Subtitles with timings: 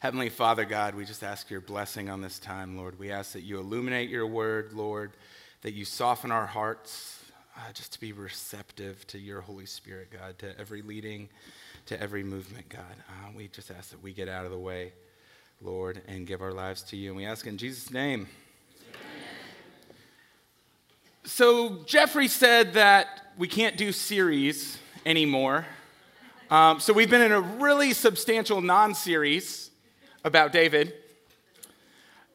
[0.00, 3.00] Heavenly Father God, we just ask your blessing on this time, Lord.
[3.00, 5.10] We ask that you illuminate your word, Lord,
[5.62, 7.18] that you soften our hearts
[7.56, 11.28] uh, just to be receptive to your Holy Spirit, God, to every leading,
[11.86, 12.84] to every movement, God.
[13.08, 14.92] Uh, we just ask that we get out of the way,
[15.60, 17.08] Lord, and give our lives to you.
[17.08, 18.28] And we ask in Jesus' name.
[21.24, 25.66] So, Jeffrey said that we can't do series anymore.
[26.52, 29.68] Um, so, we've been in a really substantial non series
[30.28, 30.94] about David.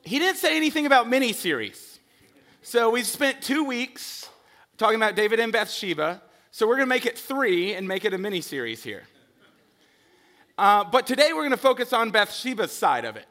[0.04, 2.00] He didn't say anything about mini series.
[2.62, 4.30] So, we spent two weeks
[4.78, 6.22] talking about David and Bathsheba.
[6.52, 9.04] So, we're going to make it three and make it a mini series here.
[10.58, 13.26] Uh, but today, we're going to focus on Bathsheba's side of it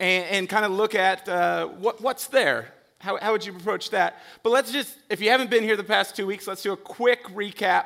[0.00, 2.72] and, and kind of look at uh, what, what's there
[3.04, 4.22] how, how would you approach that?
[4.42, 6.76] But let's just, if you haven't been here the past two weeks, let's do a
[6.76, 7.84] quick recap.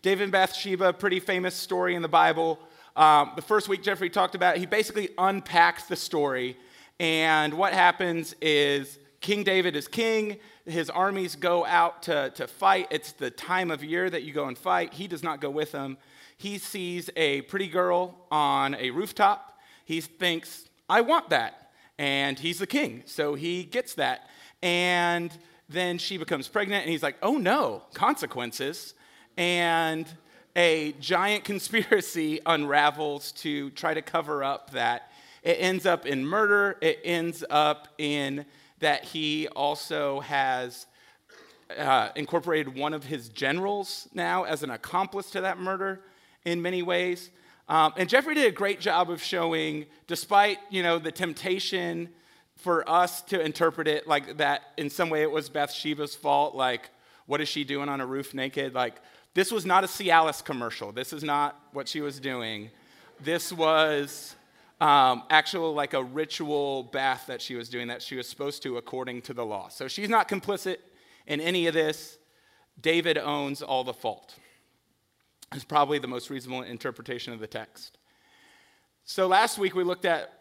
[0.00, 2.58] David and Bathsheba, pretty famous story in the Bible.
[2.96, 6.56] Um, the first week Jeffrey talked about, he basically unpacks the story.
[6.98, 10.38] And what happens is King David is king.
[10.64, 12.88] His armies go out to, to fight.
[12.90, 14.94] It's the time of year that you go and fight.
[14.94, 15.98] He does not go with them.
[16.38, 19.58] He sees a pretty girl on a rooftop.
[19.84, 21.70] He thinks, I want that.
[21.98, 24.28] And he's the king, so he gets that.
[24.62, 25.30] And
[25.68, 28.94] then she becomes pregnant, and he's like, oh no, consequences.
[29.36, 30.06] And
[30.56, 35.12] a giant conspiracy unravels to try to cover up that.
[35.42, 38.46] It ends up in murder, it ends up in
[38.80, 40.86] that he also has
[41.78, 46.00] uh, incorporated one of his generals now as an accomplice to that murder
[46.44, 47.30] in many ways.
[47.68, 52.08] Um, and Jeffrey did a great job of showing, despite you know the temptation
[52.56, 56.90] for us to interpret it like that in some way it was Bathsheba's fault, like,
[57.26, 58.72] what is she doing on a roof naked?
[58.74, 58.96] Like,
[59.36, 60.92] this was not a Cialis commercial.
[60.92, 62.70] This is not what she was doing.
[63.20, 64.34] This was
[64.80, 68.78] um, actual, like a ritual bath that she was doing that she was supposed to
[68.78, 69.68] according to the law.
[69.68, 70.78] So she's not complicit
[71.26, 72.16] in any of this.
[72.80, 74.36] David owns all the fault.
[75.52, 77.98] It's probably the most reasonable interpretation of the text.
[79.04, 80.32] So last week we looked at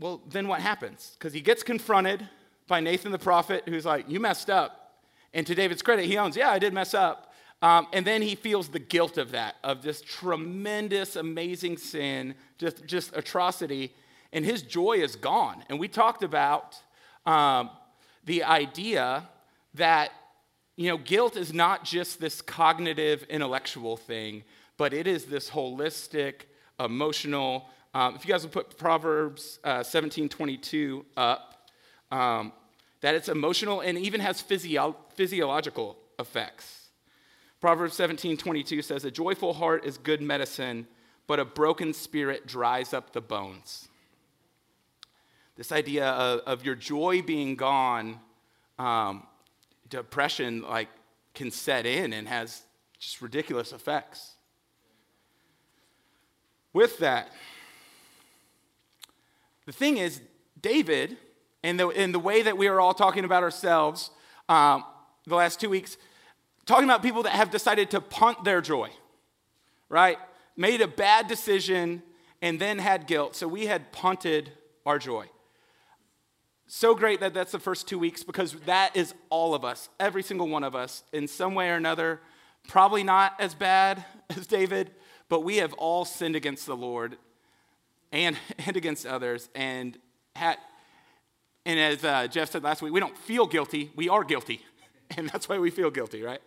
[0.00, 1.12] well, then what happens?
[1.18, 2.26] Because he gets confronted
[2.68, 5.02] by Nathan the prophet, who's like, You messed up.
[5.34, 7.32] And to David's credit, he owns, Yeah, I did mess up.
[7.64, 12.84] Um, and then he feels the guilt of that, of this tremendous, amazing sin, just,
[12.84, 13.94] just atrocity.
[14.34, 15.64] And his joy is gone.
[15.70, 16.78] And we talked about
[17.24, 17.70] um,
[18.26, 19.26] the idea
[19.76, 20.10] that
[20.76, 24.44] you know, guilt is not just this cognitive, intellectual thing,
[24.76, 26.42] but it is this holistic,
[26.78, 31.70] emotional, um, if you guys will put Proverbs uh, 17 22 up,
[32.10, 32.52] um,
[33.00, 36.83] that it's emotional and even has physio- physiological effects.
[37.64, 40.86] Proverbs 17 22 says, A joyful heart is good medicine,
[41.26, 43.88] but a broken spirit dries up the bones.
[45.56, 48.20] This idea of, of your joy being gone,
[48.78, 49.26] um,
[49.88, 50.90] depression like
[51.32, 52.64] can set in and has
[52.98, 54.32] just ridiculous effects.
[56.74, 57.32] With that,
[59.64, 60.20] the thing is,
[60.60, 61.16] David,
[61.62, 64.10] and the, in the way that we are all talking about ourselves
[64.50, 64.84] um,
[65.26, 65.96] the last two weeks,
[66.66, 68.90] talking about people that have decided to punt their joy,
[69.88, 70.18] right?
[70.56, 72.02] Made a bad decision
[72.40, 73.36] and then had guilt.
[73.36, 74.52] So we had punted
[74.84, 75.26] our joy.
[76.66, 80.22] So great that that's the first two weeks because that is all of us, every
[80.22, 82.20] single one of us, in some way or another.
[82.68, 84.04] Probably not as bad
[84.36, 84.90] as David,
[85.28, 87.16] but we have all sinned against the Lord
[88.12, 88.36] and,
[88.66, 89.48] and against others.
[89.54, 89.98] And,
[90.34, 90.56] had,
[91.66, 94.60] and as uh, Jeff said last week, we don't feel guilty, we are guilty.
[95.16, 96.40] And that's why we feel guilty, right?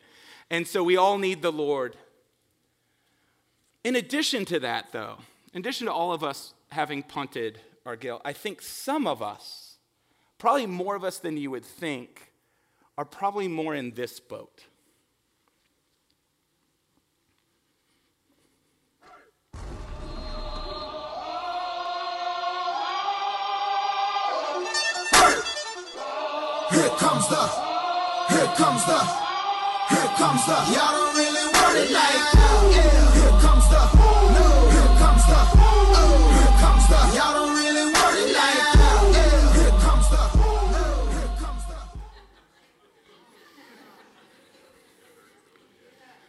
[0.49, 1.97] And so we all need the Lord.
[3.83, 5.17] In addition to that, though,
[5.53, 9.77] in addition to all of us having punted our guilt, I think some of us,
[10.37, 12.31] probably more of us than you would think,
[12.97, 14.63] are probably more in this boat.
[26.71, 27.47] Here comes the,
[28.29, 29.26] here comes the,
[30.17, 30.53] comes the.
[30.73, 32.71] Y'all don't really like oh.
[32.73, 32.97] Yeah.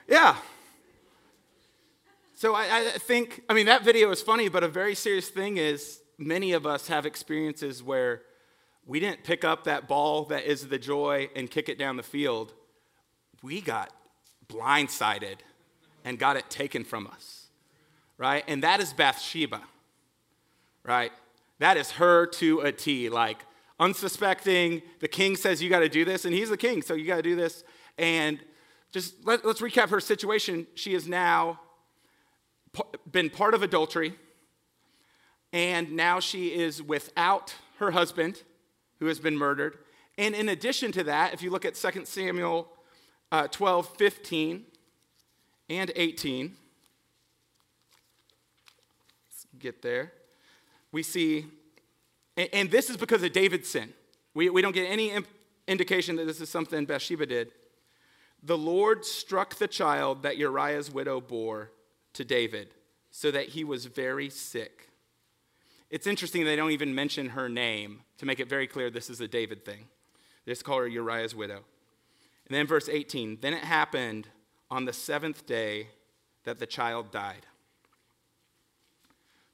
[0.08, 0.37] Yeah.
[2.35, 5.56] So I, I think, I mean, that video is funny, but a very serious thing
[5.56, 8.23] is many of us have experiences where
[8.87, 12.02] we didn't pick up that ball that is the joy and kick it down the
[12.02, 12.55] field.
[13.43, 13.93] We got
[14.49, 15.37] blindsided
[16.05, 17.46] and got it taken from us,
[18.17, 18.44] right?
[18.49, 19.62] And that is Bathsheba.
[20.85, 21.12] right?
[21.58, 23.08] That is her to a T.
[23.08, 23.44] Like,
[23.81, 27.06] unsuspecting, the king says, You got to do this, and he's the king, so you
[27.06, 27.64] got to do this.
[27.96, 28.40] And
[28.90, 30.67] just let, us recap her situation.
[30.75, 31.61] She has now
[33.11, 34.14] been part of adultery,
[35.52, 38.43] and now she is without her husband,
[38.99, 39.79] who has been murdered.
[40.17, 42.69] And in addition to that, if you look at 2 Samuel
[43.30, 44.64] uh, 12, 15,
[45.70, 46.56] and 18,
[49.26, 50.12] let's get there,
[50.92, 51.46] we see,
[52.36, 53.92] and, and this is because of David's sin.
[54.34, 55.26] We, we don't get any imp-
[55.66, 57.52] indication that this is something Bathsheba did.
[58.42, 61.70] The Lord struck the child that Uriah's widow bore
[62.14, 62.69] to David,
[63.10, 64.88] so that he was very sick.
[65.90, 69.20] It's interesting they don't even mention her name to make it very clear this is
[69.20, 69.86] a David thing.
[70.44, 71.60] They just call her Uriah's widow.
[72.49, 74.29] And then verse 18 Then it happened
[74.71, 75.89] on the seventh day
[76.45, 77.47] that the child died.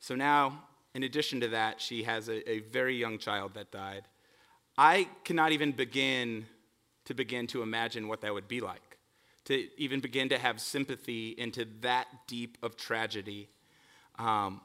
[0.01, 0.65] So now,
[0.95, 4.03] in addition to that, she has a, a very young child that died.
[4.77, 6.47] I cannot even begin
[7.07, 8.99] to begin to imagine what that would be like,
[9.47, 13.49] to even begin to have sympathy into that deep of tragedy.
[14.19, 14.61] Um,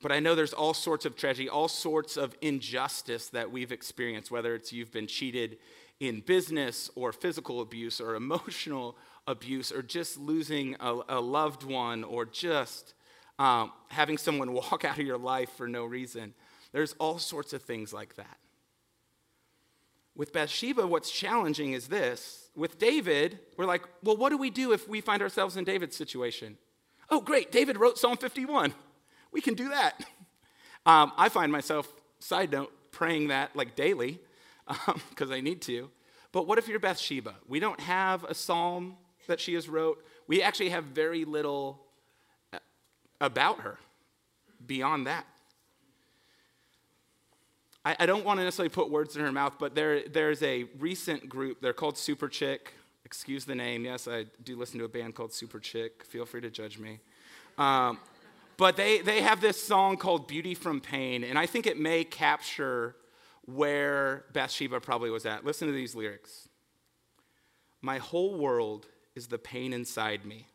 [0.00, 4.30] but I know there's all sorts of tragedy, all sorts of injustice that we've experienced,
[4.30, 5.58] whether it's you've been cheated
[6.00, 8.96] in business or physical abuse or emotional
[9.26, 12.94] abuse or just losing a, a loved one or just
[13.38, 16.34] um, having someone walk out of your life for no reason.
[16.72, 18.38] There's all sorts of things like that.
[20.16, 22.48] With Bathsheba, what's challenging is this.
[22.54, 25.96] With David, we're like, well, what do we do if we find ourselves in David's
[25.96, 26.56] situation?
[27.10, 28.72] Oh, great, David wrote Psalm 51.
[29.32, 30.04] We can do that.
[30.86, 34.20] Um, I find myself, side note, praying that like daily
[34.66, 35.90] because um, I need to.
[36.32, 37.34] But what if you're Bathsheba?
[37.46, 38.96] We don't have a psalm
[39.26, 40.04] that she has wrote.
[40.26, 41.80] We actually have very little
[42.52, 42.58] uh,
[43.20, 43.78] about her
[44.66, 45.26] beyond that.
[47.84, 50.64] I, I don't want to necessarily put words in her mouth, but there, there's a
[50.78, 51.60] recent group.
[51.60, 52.58] They're called Superchick.
[53.04, 53.84] Excuse the name.
[53.84, 56.02] Yes, I do listen to a band called Superchick.
[56.04, 57.00] Feel free to judge me.
[57.58, 57.98] Um,
[58.56, 62.04] but they, they have this song called Beauty from Pain, and I think it may
[62.04, 62.96] capture
[63.46, 65.44] where Bathsheba probably was at.
[65.44, 66.48] Listen to these lyrics
[67.80, 70.46] My whole world is the pain inside me.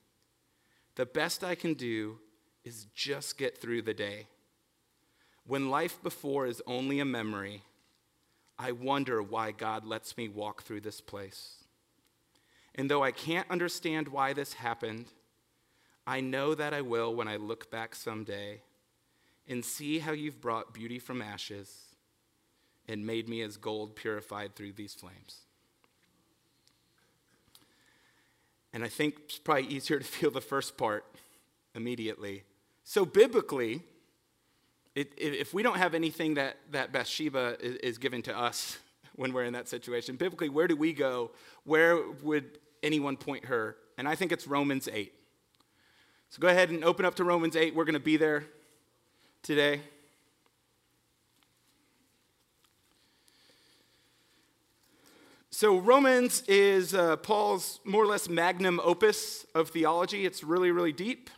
[0.96, 2.20] The best I can do
[2.64, 4.28] is just get through the day.
[5.46, 7.64] When life before is only a memory,
[8.58, 11.64] I wonder why God lets me walk through this place.
[12.76, 15.06] And though I can't understand why this happened,
[16.06, 18.62] I know that I will when I look back someday
[19.48, 21.89] and see how you've brought beauty from ashes
[22.90, 25.42] and made me as gold purified through these flames.
[28.74, 31.06] And I think it's probably easier to feel the first part
[31.76, 32.44] immediately.
[32.84, 33.84] So, biblically,
[34.96, 38.80] it, if we don't have anything that, that Bathsheba is, is given to us
[39.16, 41.32] when we're in that situation, biblically, where do we go?
[41.64, 43.78] Where would anyone point her?
[43.98, 45.14] And I think it's Romans 8.
[46.32, 47.76] So go ahead and open up to Romans 8.
[47.76, 48.46] We're going to be there
[49.44, 49.82] today.
[55.52, 60.24] So, Romans is uh, Paul's more or less magnum opus of theology.
[60.28, 61.32] It's really, really deep.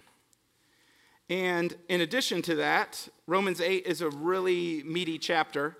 [1.29, 5.77] And in addition to that, Romans 8 is a really meaty chapter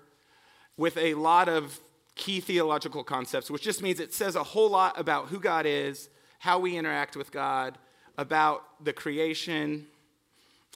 [0.78, 1.78] with a lot of
[2.14, 6.08] key theological concepts, which just means it says a whole lot about who God is,
[6.38, 7.76] how we interact with God,
[8.16, 9.86] about the creation,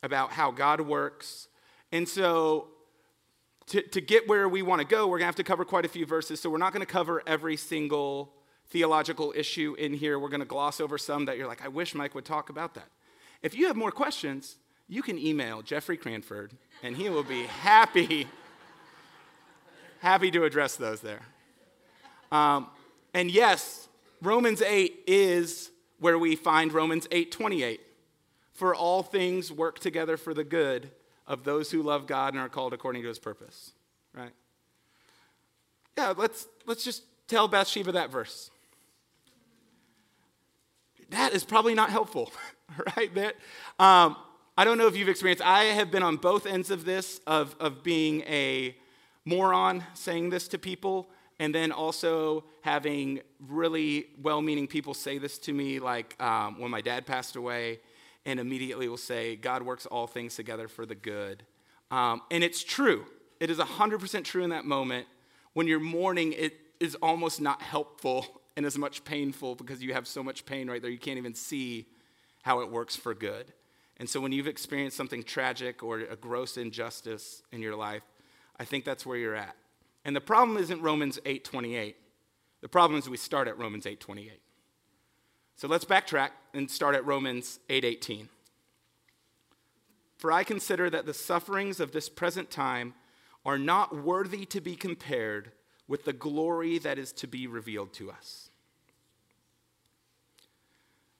[0.02, 1.48] about how God works.
[1.90, 2.68] And so
[3.68, 5.84] to, to get where we want to go, we're going to have to cover quite
[5.84, 6.40] a few verses.
[6.40, 8.32] So we're not going to cover every single
[8.68, 10.18] theological issue in here.
[10.18, 12.74] We're going to gloss over some that you're like, I wish Mike would talk about
[12.74, 12.88] that.
[13.42, 14.56] If you have more questions,
[14.88, 18.28] you can email Jeffrey Cranford, and he will be happy,
[20.00, 21.22] happy to address those there.
[22.30, 22.68] Um,
[23.14, 23.88] and yes,
[24.22, 27.80] Romans 8 is where we find Romans 8:28.
[28.52, 30.90] For all things work together for the good
[31.26, 33.72] of those who love God and are called according to his purpose.
[34.14, 34.32] Right?
[35.96, 38.50] Yeah, let's, let's just tell Bathsheba that verse.
[41.10, 42.32] That is probably not helpful,
[42.96, 43.14] right?
[43.14, 43.36] That,
[43.78, 44.16] um,
[44.56, 47.54] I don't know if you've experienced, I have been on both ends of this, of,
[47.60, 48.76] of being a
[49.24, 55.38] moron saying this to people, and then also having really well meaning people say this
[55.38, 57.80] to me, like um, when my dad passed away,
[58.26, 61.44] and immediately will say, God works all things together for the good.
[61.90, 63.06] Um, and it's true.
[63.38, 65.06] It is 100% true in that moment.
[65.52, 70.06] When you're mourning, it is almost not helpful and as much painful because you have
[70.06, 71.86] so much pain right there, you can't even see
[72.42, 73.52] how it works for good.
[73.98, 78.02] And so when you've experienced something tragic or a gross injustice in your life,
[78.58, 79.56] I think that's where you're at.
[80.04, 81.96] And the problem isn't Romans 8:28.
[82.60, 84.40] The problem is we start at Romans 8:28.
[85.56, 88.28] So let's backtrack and start at Romans 8:18.
[90.18, 92.94] For I consider that the sufferings of this present time
[93.44, 95.52] are not worthy to be compared
[95.88, 98.50] with the glory that is to be revealed to us.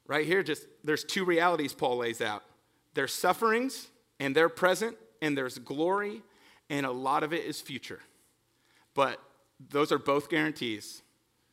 [0.07, 2.45] Right here, just there's two realities Paul lays out.
[2.95, 3.89] There's sufferings,
[4.21, 6.23] and they're present, and there's glory,
[6.69, 8.03] and a lot of it is future.
[8.93, 9.21] But
[9.59, 11.03] those are both guarantees.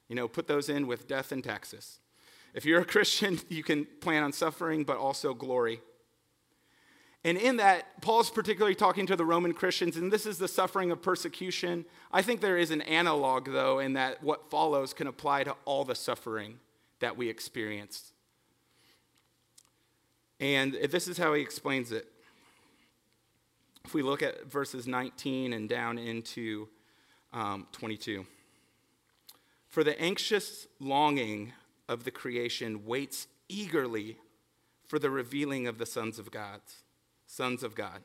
[0.09, 1.99] You know, put those in with death and taxes.
[2.53, 5.81] If you're a Christian, you can plan on suffering, but also glory.
[7.25, 10.91] And in that, Paul's particularly talking to the Roman Christians, and this is the suffering
[10.91, 11.85] of persecution.
[12.11, 15.85] I think there is an analog, though, in that what follows can apply to all
[15.85, 16.59] the suffering
[16.99, 18.11] that we experience.
[20.41, 22.07] And this is how he explains it.
[23.85, 26.67] If we look at verses 19 and down into
[27.33, 28.25] um, 22.
[29.69, 31.53] For the anxious longing
[31.93, 34.17] of the creation waits eagerly
[34.85, 36.59] for the revealing of the sons of God
[37.33, 38.03] sons of God.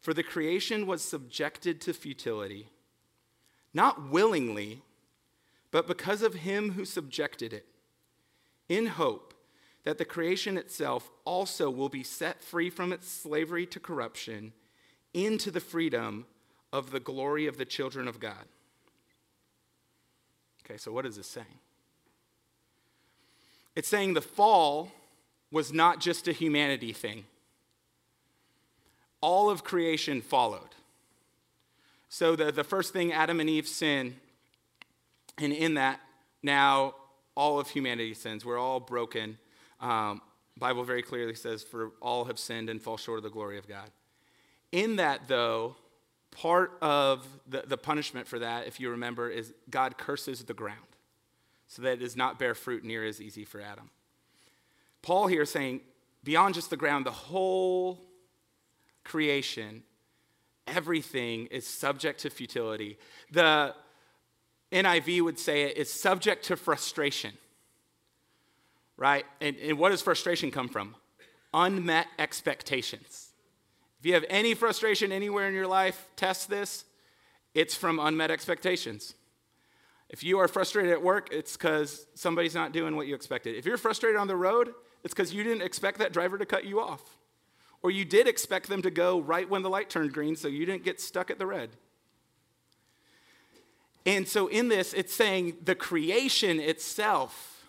[0.00, 2.68] For the creation was subjected to futility,
[3.72, 4.82] not willingly,
[5.70, 7.66] but because of him who subjected it,
[8.68, 9.34] in hope
[9.84, 14.52] that the creation itself also will be set free from its slavery to corruption
[15.12, 16.26] into the freedom
[16.72, 18.46] of the glory of the children of God.
[20.64, 21.60] Okay, so what is this saying?
[23.76, 24.90] It's saying the fall
[25.50, 27.24] was not just a humanity thing
[29.24, 30.68] all of creation followed.
[32.10, 34.16] So the, the first thing, Adam and Eve sin,
[35.38, 35.98] and in that,
[36.42, 36.94] now
[37.34, 38.44] all of humanity sins.
[38.44, 39.38] We're all broken.
[39.80, 40.20] Um,
[40.58, 43.66] Bible very clearly says, for all have sinned and fall short of the glory of
[43.66, 43.90] God.
[44.72, 45.76] In that, though,
[46.30, 50.78] part of the, the punishment for that, if you remember, is God curses the ground
[51.74, 53.90] so that it does not bear fruit near as easy for Adam.
[55.02, 55.80] Paul here saying,
[56.22, 58.00] beyond just the ground, the whole
[59.02, 59.82] creation,
[60.68, 62.96] everything is subject to futility.
[63.32, 63.74] The
[64.70, 67.32] NIV would say it is subject to frustration,
[68.96, 69.26] right?
[69.40, 70.94] And, and what does frustration come from?
[71.52, 73.30] Unmet expectations.
[73.98, 76.84] If you have any frustration anywhere in your life, test this.
[77.52, 79.14] It's from unmet expectations.
[80.10, 83.56] If you are frustrated at work, it's because somebody's not doing what you expected.
[83.56, 86.64] If you're frustrated on the road, it's because you didn't expect that driver to cut
[86.64, 87.02] you off.
[87.82, 90.64] Or you did expect them to go right when the light turned green, so you
[90.64, 91.70] didn't get stuck at the red.
[94.06, 97.66] And so in this, it's saying the creation itself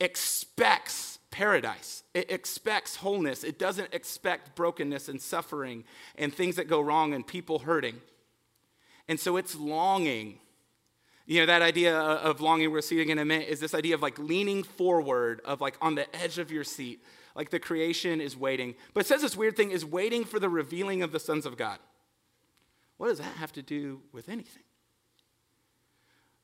[0.00, 2.02] expects paradise.
[2.14, 3.42] It expects wholeness.
[3.42, 5.84] It doesn't expect brokenness and suffering
[6.16, 8.00] and things that go wrong and people hurting.
[9.08, 10.38] And so it's longing.
[11.26, 14.02] You know, that idea of longing, we're seeing in a minute, is this idea of
[14.02, 17.02] like leaning forward, of like on the edge of your seat,
[17.34, 18.74] like the creation is waiting.
[18.92, 21.56] But it says this weird thing is waiting for the revealing of the sons of
[21.56, 21.78] God.
[22.96, 24.62] What does that have to do with anything?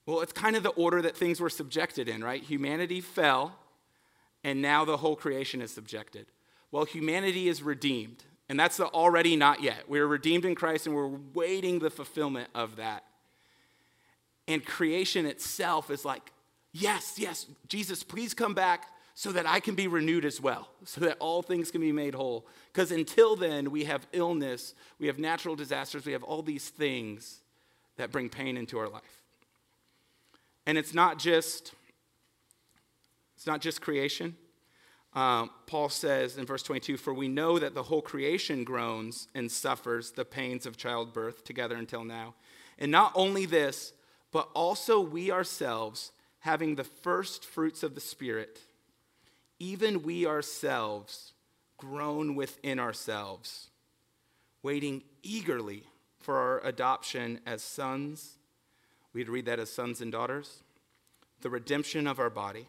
[0.07, 2.43] Well, it's kind of the order that things were subjected in, right?
[2.43, 3.59] Humanity fell,
[4.43, 6.27] and now the whole creation is subjected.
[6.71, 9.85] Well, humanity is redeemed, and that's the already not yet.
[9.87, 13.05] We're redeemed in Christ, and we're waiting the fulfillment of that.
[14.49, 16.33] And creation itself is like,
[16.73, 21.03] yes, yes, Jesus, please come back so that I can be renewed as well, so
[21.03, 22.47] that all things can be made whole.
[22.73, 27.41] Because until then, we have illness, we have natural disasters, we have all these things
[27.97, 29.23] that bring pain into our life.
[30.67, 31.73] And it's not just
[33.37, 34.37] it's not just creation.
[35.15, 39.51] Um, Paul says in verse 22 For we know that the whole creation groans and
[39.51, 42.35] suffers the pains of childbirth together until now.
[42.79, 43.93] And not only this,
[44.33, 48.61] but also we ourselves, having the first fruits of the Spirit,
[49.59, 51.33] even we ourselves
[51.77, 53.71] groan within ourselves,
[54.63, 55.85] waiting eagerly
[56.21, 58.39] for our adoption as sons.
[59.13, 60.63] We'd read that as sons and daughters,
[61.41, 62.67] the redemption of our body.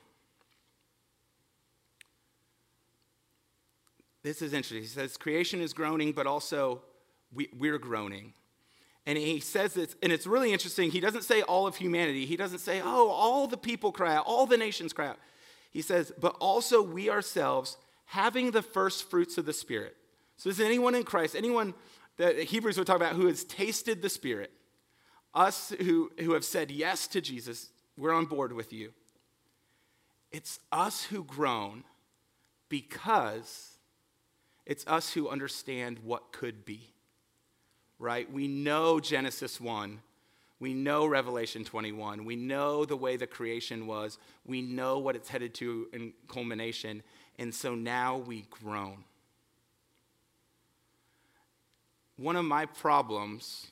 [4.22, 4.82] This is interesting.
[4.82, 6.82] He says creation is groaning, but also
[7.34, 8.34] we, we're groaning.
[9.06, 10.92] And he says this, and it's really interesting.
[10.92, 12.26] He doesn't say all of humanity.
[12.26, 15.20] He doesn't say, oh, all the people cry out, all the nations cry out.
[15.72, 19.96] He says, but also we ourselves, having the first fruits of the Spirit.
[20.38, 21.74] So, is anyone in Christ, anyone
[22.18, 24.52] that Hebrews would talk about who has tasted the Spirit,
[25.34, 28.94] us who, who have said yes to Jesus, we're on board with you.
[30.32, 31.84] It's us who groan
[32.70, 33.80] because
[34.70, 36.89] It's us who understand what could be,
[38.00, 38.32] right?
[38.32, 40.00] We know Genesis 1.
[40.60, 42.26] We know Revelation 21.
[42.26, 44.18] We know the way the creation was.
[44.46, 47.04] We know what it's headed to in culmination.
[47.38, 49.04] And so now we groan.
[52.18, 53.68] One of my problems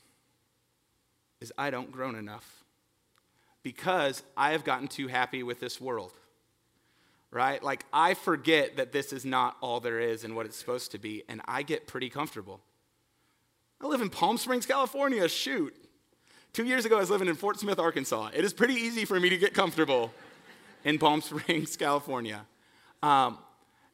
[1.42, 2.64] is I don't groan enough
[3.62, 6.14] because I have gotten too happy with this world.
[7.30, 7.62] Right?
[7.62, 10.98] Like, I forget that this is not all there is and what it's supposed to
[10.98, 12.62] be, and I get pretty comfortable.
[13.80, 15.28] I live in Palm Springs, California.
[15.30, 15.76] Shoot.
[16.52, 18.32] Two years ago, I was living in Fort Smith, Arkansas.
[18.34, 20.12] It is pretty easy for me to get comfortable
[20.84, 22.46] in Palm Springs, California.
[23.04, 23.38] Um,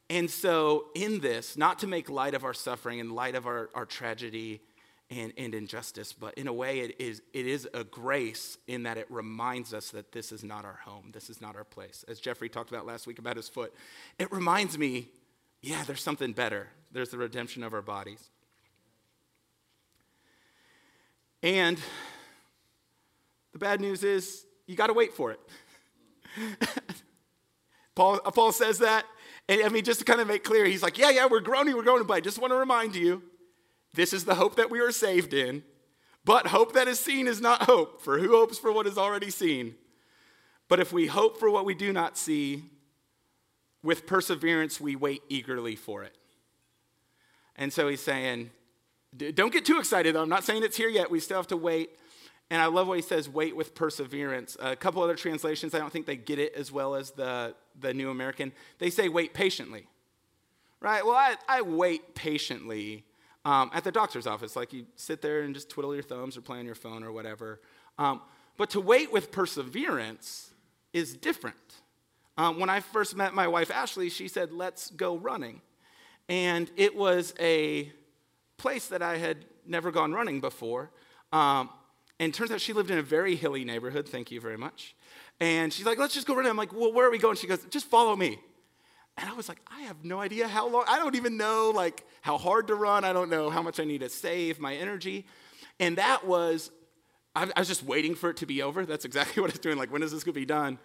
[0.10, 3.70] and so, in this, not to make light of our suffering and light of our,
[3.76, 4.62] our tragedy
[5.10, 8.98] and, and injustice, but in a way, it is, it is a grace in that
[8.98, 12.06] it reminds us that this is not our home, this is not our place.
[12.08, 13.74] As Jeffrey talked about last week about his foot,
[14.18, 15.10] it reminds me
[15.64, 16.68] yeah, there's something better.
[16.92, 18.30] There's the redemption of our bodies.
[21.44, 21.78] And
[23.52, 25.40] the bad news is you got to wait for it.
[27.96, 29.06] Paul, uh, Paul says that.
[29.50, 31.76] And I mean, just to kind of make clear, he's like, yeah, yeah, we're groaning,
[31.76, 33.22] we're groaning, but I just want to remind you
[33.94, 35.64] this is the hope that we are saved in.
[36.26, 39.30] But hope that is seen is not hope, for who hopes for what is already
[39.30, 39.76] seen?
[40.70, 42.64] But if we hope for what we do not see,
[43.84, 46.16] with perseverance we wait eagerly for it.
[47.58, 48.52] And so he's saying,
[49.18, 50.22] don't get too excited though.
[50.22, 51.12] I'm not saying it's here yet.
[51.12, 51.92] We still have to wait.
[52.50, 54.58] And I love what he says, wait with perseverance.
[54.60, 57.94] A couple other translations, I don't think they get it as well as the, the
[57.94, 58.52] New American.
[58.80, 59.88] They say wait patiently.
[60.80, 61.06] Right?
[61.06, 63.06] Well, I, I wait patiently
[63.46, 64.56] um, at the doctor's office.
[64.56, 67.12] Like you sit there and just twiddle your thumbs or play on your phone or
[67.12, 67.62] whatever.
[67.98, 68.22] Um,
[68.58, 70.52] but to wait with perseverance
[70.92, 71.56] is different.
[72.38, 75.62] Um, when I first met my wife Ashley, she said, Let's go running.
[76.30, 77.92] And it was a
[78.58, 80.92] place that I had never gone running before.
[81.32, 81.70] Um,
[82.20, 84.08] and turns out she lived in a very hilly neighborhood.
[84.08, 84.96] Thank you very much.
[85.40, 86.50] And she's like, let's just go running.
[86.50, 87.36] I'm like, well, where are we going?
[87.36, 88.40] She goes, just follow me.
[89.18, 92.06] And I was like, I have no idea how long, I don't even know like
[92.22, 93.04] how hard to run.
[93.04, 95.26] I don't know how much I need to save my energy.
[95.80, 96.72] And that was,
[97.36, 98.86] I was just waiting for it to be over.
[98.86, 99.78] That's exactly what I was doing.
[99.78, 100.80] Like, when is this going to be done?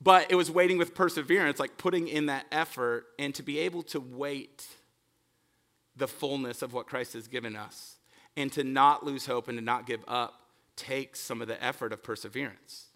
[0.00, 3.82] But it was waiting with perseverance, like putting in that effort and to be able
[3.84, 4.66] to wait
[5.98, 7.96] the fullness of what Christ has given us
[8.36, 10.42] and to not lose hope and to not give up
[10.76, 12.86] takes some of the effort of perseverance.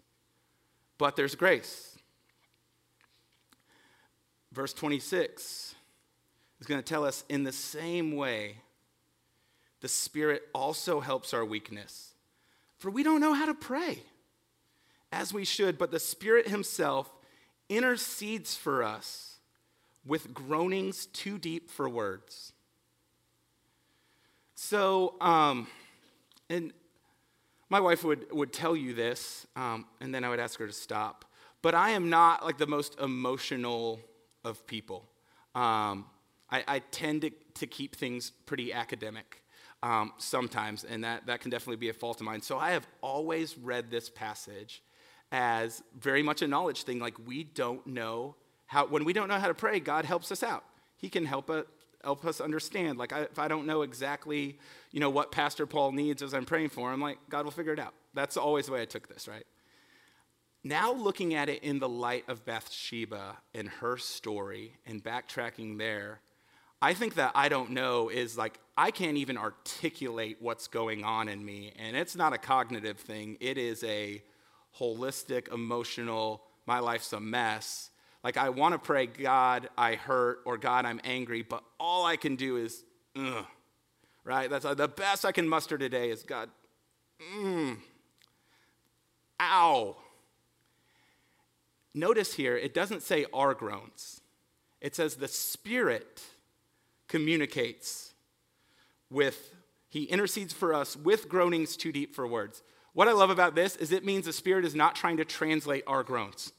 [0.97, 1.97] But there's grace.
[4.53, 5.75] Verse 26
[6.61, 8.55] is going to tell us in the same way,
[9.81, 12.13] the Spirit also helps our weakness.
[12.79, 13.99] For we don't know how to pray
[15.11, 17.11] as we should, but the Spirit Himself
[17.67, 19.39] intercedes for us
[20.05, 22.52] with groanings too deep for words.
[24.65, 25.67] So, um,
[26.49, 26.71] and
[27.69, 30.71] my wife would, would tell you this, um, and then I would ask her to
[30.71, 31.25] stop.
[31.61, 33.99] But I am not like the most emotional
[34.45, 35.09] of people.
[35.53, 36.05] Um,
[36.49, 39.43] I, I, tend to, to keep things pretty academic
[39.83, 42.41] um, sometimes, and that, that can definitely be a fault of mine.
[42.41, 44.81] So I have always read this passage
[45.33, 46.99] as very much a knowledge thing.
[46.99, 50.41] Like we don't know how, when we don't know how to pray, God helps us
[50.41, 50.63] out.
[50.95, 51.65] He can help us,
[52.03, 52.97] help us understand.
[52.97, 54.57] Like I, if I don't know exactly,
[54.91, 57.73] you know, what Pastor Paul needs as I'm praying for him, like God will figure
[57.73, 57.93] it out.
[58.13, 59.45] That's always the way I took this, right?
[60.63, 66.21] Now, looking at it in the light of Bathsheba and her story and backtracking there,
[66.81, 71.27] I think that I don't know is like, I can't even articulate what's going on
[71.27, 71.73] in me.
[71.77, 74.23] And it's not a cognitive thing, it is a
[74.79, 77.89] holistic, emotional, my life's a mess.
[78.23, 82.15] Like, I want to pray, God, I hurt, or God, I'm angry, but all I
[82.15, 82.83] can do is,
[83.17, 83.45] ugh,
[84.23, 84.49] right?
[84.49, 86.49] That's uh, the best I can muster today is, God,
[87.19, 87.77] mm,
[89.39, 89.97] ow
[91.93, 94.21] Notice here, it doesn't say our groans,
[94.81, 96.23] it says the Spirit
[97.07, 98.13] communicates
[99.09, 99.53] with,
[99.89, 102.63] He intercedes for us with groanings too deep for words.
[102.93, 105.83] What I love about this is it means the Spirit is not trying to translate
[105.85, 106.51] our groans.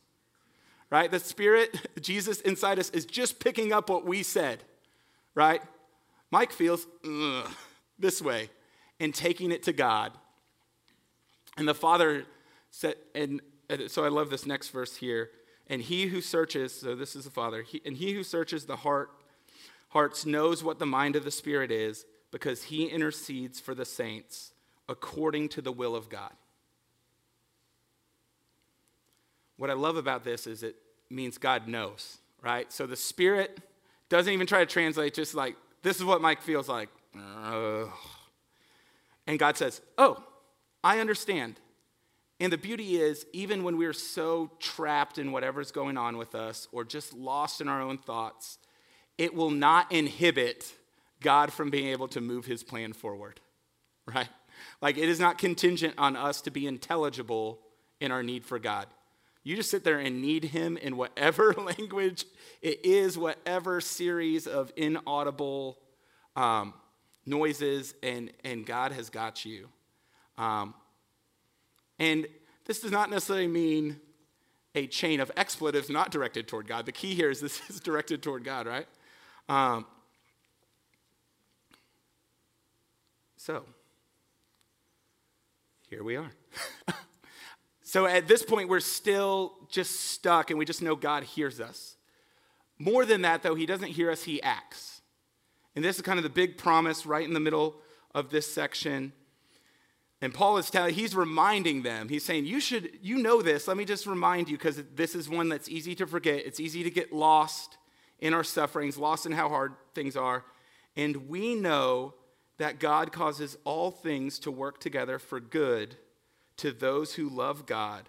[0.91, 1.11] Right?
[1.11, 4.63] The Spirit, Jesus inside us, is just picking up what we said.
[5.35, 5.63] Right?
[6.31, 6.87] Mike feels
[7.99, 8.51] this way
[9.01, 10.13] and taking it to God.
[11.57, 12.25] And the Father
[12.71, 13.41] said, and
[13.87, 15.31] so I love this next verse here.
[15.69, 18.77] And he who searches, so this is the Father, he, and he who searches the
[18.77, 19.11] heart,
[19.89, 24.53] hearts knows what the mind of the Spirit is, because he intercedes for the saints
[24.89, 26.33] according to the will of God.
[29.65, 30.77] What I love about this is it
[31.09, 32.71] means God knows, right?
[32.71, 33.61] So the Spirit
[34.11, 36.91] doesn't even try to translate, just like This is what Mike feels like.
[37.17, 37.89] Ugh.
[39.27, 40.23] And God says, Oh,
[40.85, 41.59] I understand.
[42.41, 46.69] And the beauty is, even when we're so trapped in whatever's going on with us
[46.71, 48.59] or just lost in our own thoughts,
[49.17, 50.75] it will not inhibit
[51.23, 53.41] God from being able to move his plan forward,
[54.15, 54.29] right?
[54.83, 57.61] Like it is not contingent on us to be intelligible
[57.99, 58.89] in our need for God.
[59.45, 62.25] You just sit there and need him in whatever language
[62.63, 65.79] it is, whatever series of inaudible
[66.35, 66.73] um,
[67.27, 69.69] noises, and, and God has got you.
[70.39, 70.75] Um,
[71.99, 72.27] and
[72.65, 74.01] this does not necessarily mean
[74.75, 76.87] a chain of expletives not directed toward God.
[76.87, 78.87] The key here is this is directed toward God, right?
[79.49, 79.87] Um,
[83.37, 83.67] so,
[85.91, 86.31] here we are.
[87.95, 91.95] so at this point, we're still just stuck and we just know God hears us.
[92.77, 95.01] More than that, though, He doesn't hear us, He acts.
[95.77, 97.77] And this is kind of the big promise right in the middle
[98.13, 99.13] of this section.
[100.21, 103.69] And Paul is telling, he's reminding them, he's saying, You should, you know this.
[103.69, 106.45] Let me just remind you, because this is one that's easy to forget.
[106.45, 107.79] It's easy to get lost
[108.19, 110.45] in our sufferings, lost in how hard things are.
[110.97, 112.15] And we know
[112.59, 115.97] that God causes all things to work together for good
[116.59, 118.09] to those who love God,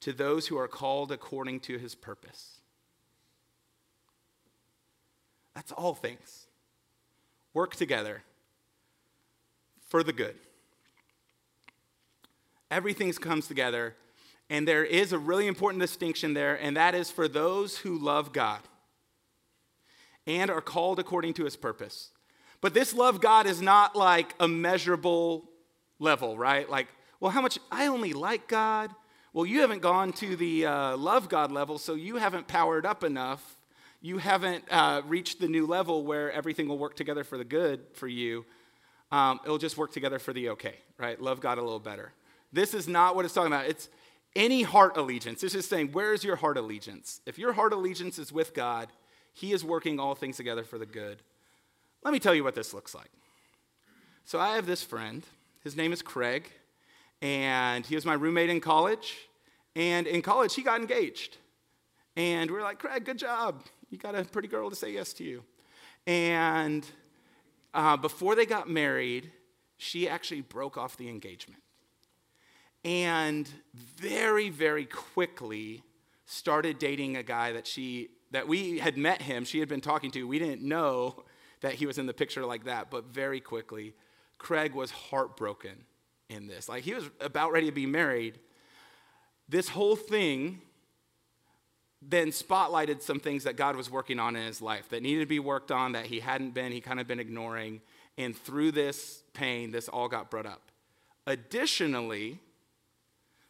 [0.00, 2.60] to those who are called according to his purpose.
[5.54, 6.46] That's all things.
[7.54, 8.22] Work together
[9.88, 10.36] for the good.
[12.70, 13.94] Everything comes together,
[14.50, 18.32] and there is a really important distinction there, and that is for those who love
[18.32, 18.60] God
[20.26, 22.10] and are called according to his purpose.
[22.60, 25.48] But this love God is not like a measurable
[25.98, 26.68] level, right?
[26.68, 26.88] Like,
[27.20, 28.90] well, how much I only like God.
[29.32, 33.04] Well, you haven't gone to the uh, love God level, so you haven't powered up
[33.04, 33.56] enough.
[34.00, 37.80] You haven't uh, reached the new level where everything will work together for the good
[37.94, 38.44] for you.
[39.12, 41.20] Um, it'll just work together for the okay, right?
[41.20, 42.12] Love God a little better.
[42.52, 43.66] This is not what it's talking about.
[43.66, 43.88] It's
[44.34, 45.42] any heart allegiance.
[45.42, 47.20] It's just saying, where is your heart allegiance?
[47.26, 48.88] If your heart allegiance is with God,
[49.32, 51.22] He is working all things together for the good.
[52.04, 53.10] Let me tell you what this looks like.
[54.24, 55.24] So I have this friend.
[55.62, 56.52] His name is Craig,
[57.22, 59.16] and he was my roommate in college.
[59.74, 61.36] And in college, he got engaged.
[62.16, 63.62] And we are like, Craig, good job.
[63.90, 65.42] You got a pretty girl to say yes to you.
[66.06, 66.86] And
[67.74, 69.30] uh, before they got married,
[69.76, 71.62] she actually broke off the engagement
[72.86, 75.82] and very, very quickly
[76.24, 80.10] started dating a guy that she that we had met him, she had been talking
[80.10, 80.26] to.
[80.26, 81.24] We didn't know
[81.60, 83.94] that he was in the picture like that, but very quickly,
[84.38, 85.84] Craig was heartbroken
[86.28, 86.68] in this.
[86.68, 88.38] Like he was about ready to be married.
[89.48, 90.60] This whole thing
[92.02, 95.26] then spotlighted some things that God was working on in his life that needed to
[95.26, 97.80] be worked on that he hadn't been, he kind of been ignoring.
[98.18, 100.70] And through this pain, this all got brought up.
[101.26, 102.38] Additionally,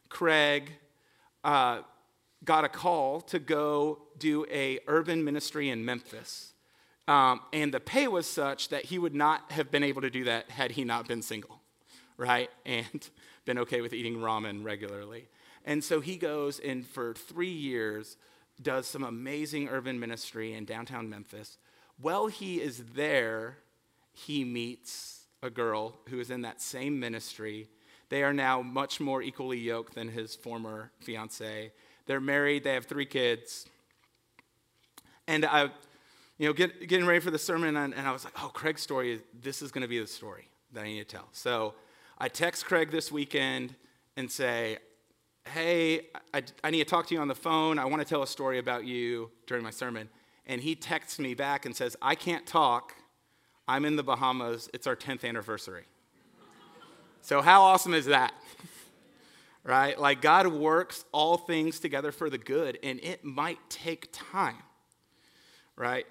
[0.08, 0.72] Craig
[1.44, 1.82] uh,
[2.44, 6.54] got a call to go do a urban ministry in Memphis.
[7.08, 10.24] Um, and the pay was such that he would not have been able to do
[10.24, 11.55] that had he not been single,
[12.16, 12.50] right?
[12.66, 13.08] And
[13.44, 15.28] been okay with eating ramen regularly.
[15.64, 18.16] And so he goes and for three years
[18.60, 21.58] does some amazing urban ministry in downtown Memphis.
[22.00, 23.58] While he is there,
[24.12, 27.68] he meets a girl who is in that same ministry
[28.08, 31.70] they are now much more equally yoked than his former fiancee.
[32.06, 33.66] They're married, they have three kids.
[35.26, 35.64] And I,
[36.38, 38.82] you know, get, getting ready for the sermon, and, and I was like, oh, Craig's
[38.82, 41.28] story, this is going to be the story that I need to tell.
[41.32, 41.74] So
[42.18, 43.74] I text Craig this weekend
[44.16, 44.78] and say,
[45.48, 47.78] hey, I, I need to talk to you on the phone.
[47.78, 50.08] I want to tell a story about you during my sermon.
[50.46, 52.94] And he texts me back and says, I can't talk.
[53.68, 54.70] I'm in the Bahamas.
[54.72, 55.84] It's our 10th anniversary.
[57.20, 58.32] So, how awesome is that?
[59.64, 59.98] right?
[59.98, 64.62] Like, God works all things together for the good, and it might take time,
[65.74, 66.06] right?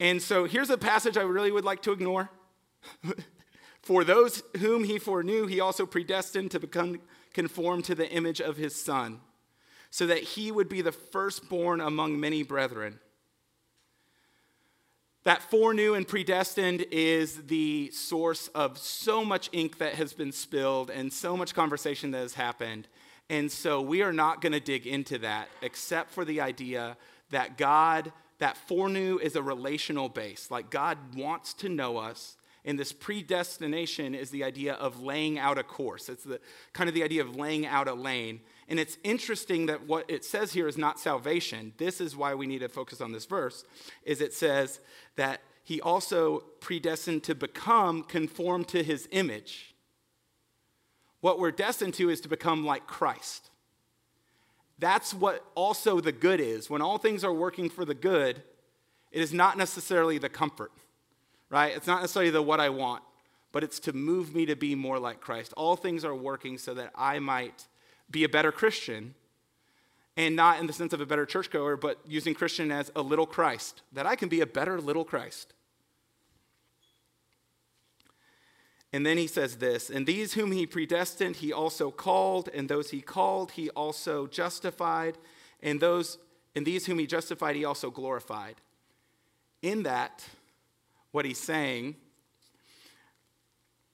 [0.00, 2.28] And so, here's a passage I really would like to ignore.
[3.88, 7.00] for those whom he foreknew, he also predestined to become
[7.32, 9.18] conformed to the image of his Son,
[9.88, 13.00] so that he would be the firstborn among many brethren.
[15.24, 20.90] That foreknew and predestined is the source of so much ink that has been spilled
[20.90, 22.88] and so much conversation that has happened.
[23.30, 26.98] And so we are not going to dig into that except for the idea
[27.30, 30.50] that God, that foreknew is a relational base.
[30.50, 32.34] Like God wants to know us.
[32.68, 36.08] And this predestination is the idea of laying out a course.
[36.08, 36.38] It's the
[36.72, 38.40] kind of the idea of laying out a lane.
[38.68, 41.72] And it's interesting that what it says here is not salvation.
[41.78, 43.64] This is why we need to focus on this verse.
[44.04, 44.80] Is it says
[45.16, 49.74] that he also predestined to become conformed to his image.
[51.20, 53.50] What we're destined to is to become like Christ.
[54.78, 56.70] That's what also the good is.
[56.70, 58.42] When all things are working for the good,
[59.12, 60.72] it is not necessarily the comfort,
[61.50, 61.74] right?
[61.74, 63.02] It's not necessarily the what I want,
[63.52, 65.52] but it's to move me to be more like Christ.
[65.56, 67.66] All things are working so that I might
[68.10, 69.14] be a better Christian,
[70.16, 73.26] and not in the sense of a better churchgoer, but using Christian as a little
[73.26, 75.54] Christ, that I can be a better little Christ.
[78.92, 82.90] And then he says this, and these whom he predestined, he also called, and those
[82.90, 85.18] he called, he also justified,
[85.62, 86.18] and those
[86.54, 88.56] and these whom he justified, he also glorified.
[89.62, 90.24] In that,
[91.18, 91.96] what he's saying,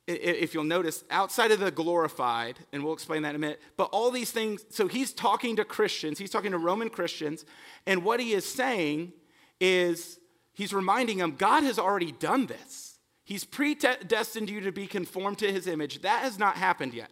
[0.07, 3.89] if you'll notice, outside of the glorified, and we'll explain that in a minute, but
[3.93, 7.47] all these things, so he's talking to Christians, he's talking to Roman Christians,
[7.87, 9.15] and what he is saying
[9.59, 10.21] is
[10.53, 12.99] he's reminding them God has already done this.
[13.25, 16.03] He's predestined you to be conformed to his image.
[16.03, 17.09] That has not happened yet.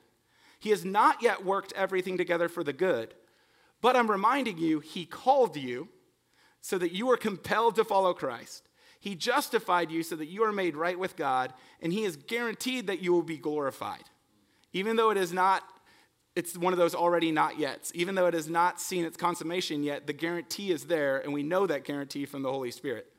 [0.59, 3.14] He has not yet worked everything together for the good.
[3.81, 5.88] But I'm reminding you, he called you
[6.61, 8.68] so that you are compelled to follow Christ.
[9.03, 12.87] He justified you so that you are made right with God, and he has guaranteed
[12.87, 14.05] that you will be glorified.
[14.73, 15.65] Even though it is not,
[16.37, 17.91] it's one of those already not yet.
[17.97, 21.43] Even though it has not seen its consummation yet, the guarantee is there, and we
[21.43, 23.12] know that guarantee from the Holy Spirit.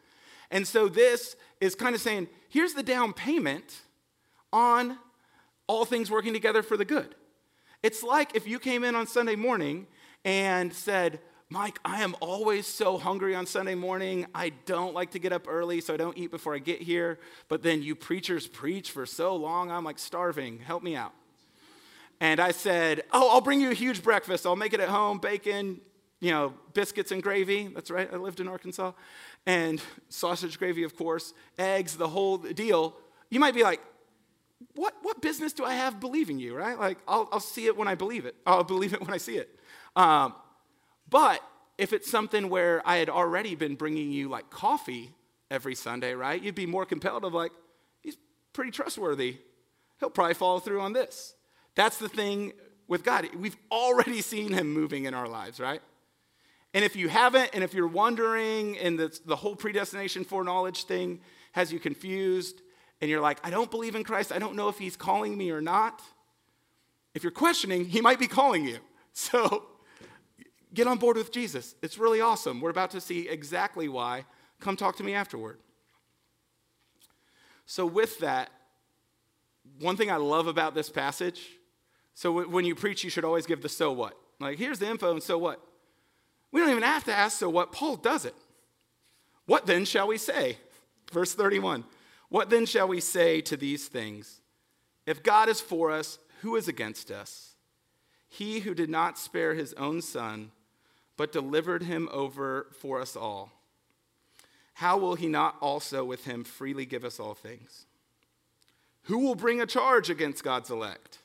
[0.50, 3.82] And so this is kind of saying, here's the down payment
[4.54, 4.98] on
[5.68, 7.14] all things working together for the good.
[7.82, 9.88] It's like if you came in on Sunday morning
[10.24, 14.26] and said, Mike, I am always so hungry on Sunday morning.
[14.34, 17.20] I don't like to get up early, so I don't eat before I get here.
[17.48, 20.60] But then you preachers preach for so long, I'm like starving.
[20.60, 21.14] Help me out.
[22.20, 24.46] And I said, Oh, I'll bring you a huge breakfast.
[24.46, 25.82] I'll make it at home bacon,
[26.20, 27.68] you know, biscuits and gravy.
[27.68, 28.94] That's right, I lived in Arkansas
[29.46, 32.96] and sausage gravy, of course, eggs, the whole deal,
[33.30, 33.82] you might be like,
[34.76, 36.80] what, what business do I have believing you, right?
[36.80, 38.36] Like, I'll, I'll see it when I believe it.
[38.46, 39.50] I'll believe it when I see it.
[39.96, 40.34] Um,
[41.14, 41.44] but
[41.78, 45.14] if it's something where I had already been bringing you like coffee
[45.52, 46.42] every Sunday, right?
[46.42, 47.52] You'd be more compelled of like,
[48.02, 48.18] he's
[48.52, 49.38] pretty trustworthy.
[50.00, 51.36] He'll probably follow through on this.
[51.76, 52.54] That's the thing
[52.88, 53.30] with God.
[53.40, 55.82] We've already seen him moving in our lives, right?
[56.74, 61.22] And if you haven't, and if you're wondering, and the, the whole predestination foreknowledge thing
[61.52, 62.60] has you confused,
[63.02, 65.52] and you're like, I don't believe in Christ, I don't know if he's calling me
[65.52, 66.02] or not.
[67.14, 68.80] If you're questioning, he might be calling you.
[69.16, 69.68] So
[70.74, 71.76] get on board with Jesus.
[71.82, 72.62] It's really awesome.
[72.62, 74.26] We're about to see exactly why.
[74.60, 75.60] Come talk to me afterward.
[77.66, 78.50] So, with that,
[79.80, 81.50] one thing I love about this passage
[82.14, 84.18] so when you preach, you should always give the so what.
[84.40, 85.60] Like, here's the info, and so what?
[86.52, 87.72] We don't even have to ask, so what?
[87.72, 88.36] Paul does it.
[89.46, 90.58] What then shall we say?
[91.12, 91.84] Verse 31
[92.30, 94.42] What then shall we say to these things?
[95.06, 97.56] If God is for us, who is against us?
[98.30, 100.52] He who did not spare his own son,
[101.18, 103.52] but delivered him over for us all,
[104.76, 107.86] how will he not also with him freely give us all things?
[109.04, 111.20] Who will bring a charge against God's elect?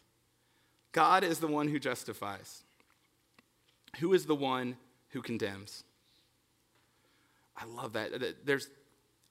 [0.92, 2.62] God is the one who justifies.
[4.00, 4.76] Who is the one
[5.10, 5.84] who condemns.
[7.56, 8.10] I love that.
[8.44, 8.68] There's,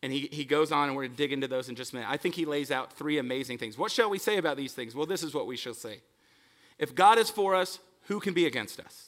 [0.02, 1.96] and he, he goes on, and we're going to dig into those in just a
[1.96, 2.10] minute.
[2.10, 3.78] I think he lays out three amazing things.
[3.78, 4.96] What shall we say about these things?
[4.96, 6.02] Well, this is what we shall say.
[6.78, 9.07] If God is for us, who can be against us?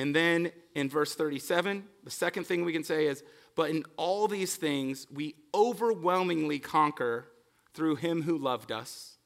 [0.00, 3.22] And then in verse 37, the second thing we can say is,
[3.54, 7.26] but in all these things we overwhelmingly conquer
[7.74, 9.18] through him who loved us.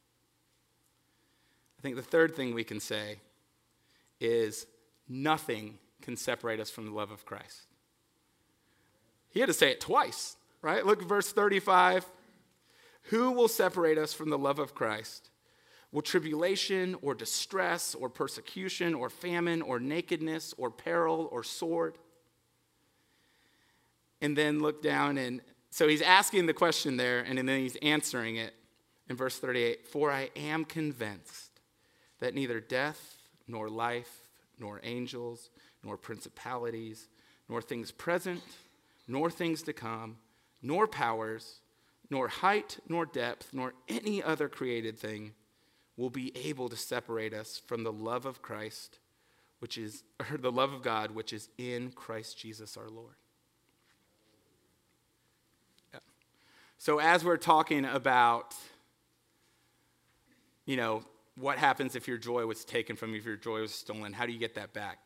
[1.78, 3.20] I think the third thing we can say
[4.20, 4.66] is,
[5.08, 7.68] nothing can separate us from the love of Christ.
[9.30, 10.84] He had to say it twice, right?
[10.84, 12.04] Look at verse 35.
[13.10, 15.30] Who will separate us from the love of Christ?
[15.94, 21.98] Will tribulation or distress or persecution or famine or nakedness or peril or sword?
[24.20, 28.34] And then look down and so he's asking the question there and then he's answering
[28.34, 28.54] it
[29.08, 31.60] in verse 38 For I am convinced
[32.18, 34.26] that neither death nor life
[34.58, 35.48] nor angels
[35.84, 37.08] nor principalities,
[37.48, 38.42] nor things present,
[39.06, 40.16] nor things to come,
[40.60, 41.60] nor powers,
[42.10, 45.34] nor height, nor depth, nor any other created thing
[45.96, 48.98] will be able to separate us from the love of Christ,
[49.60, 53.14] which is, or the love of God, which is in Christ Jesus our Lord.
[55.92, 56.00] Yeah.
[56.78, 58.54] So, as we're talking about,
[60.66, 61.04] you know,
[61.36, 64.26] what happens if your joy was taken from you, if your joy was stolen, how
[64.26, 64.98] do you get that back?